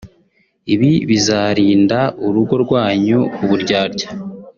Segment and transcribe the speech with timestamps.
[0.73, 4.07] ibi bizarinda urugo rwanyu uburyarya